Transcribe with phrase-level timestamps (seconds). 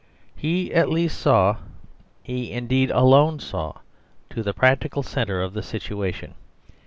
[0.35, 1.57] He at least saw,
[2.23, 3.73] he indeed alone saw,
[4.31, 6.33] to the practical centre of the situation.